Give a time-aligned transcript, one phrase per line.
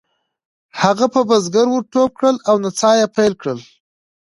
[0.81, 3.55] هغه په بزګر ور ټوپ کړل او نڅا یې پیل کړه.